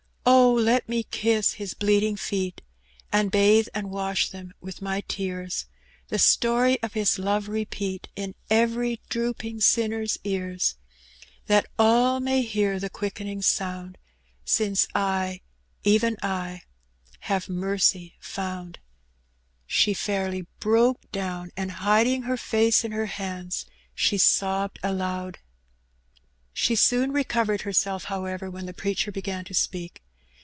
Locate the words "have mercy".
17.21-18.15